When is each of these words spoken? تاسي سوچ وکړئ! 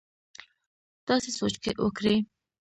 تاسي 1.07 1.29
سوچ 1.37 1.53
وکړئ! 1.83 2.17